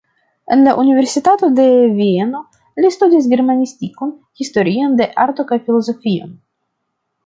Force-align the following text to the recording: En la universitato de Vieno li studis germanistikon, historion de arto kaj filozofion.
En 0.53 0.61
la 0.67 0.71
universitato 0.83 1.49
de 1.59 1.65
Vieno 1.99 2.41
li 2.83 2.93
studis 2.97 3.29
germanistikon, 3.37 4.17
historion 4.43 5.01
de 5.03 5.13
arto 5.29 5.51
kaj 5.53 5.63
filozofion. 5.69 6.39